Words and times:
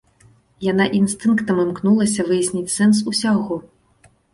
Яна 0.67 0.87
інстынктам 1.01 1.55
імкнулася 1.67 2.21
выясніць 2.33 2.75
сэнс 2.81 3.07
усяго. 3.15 3.65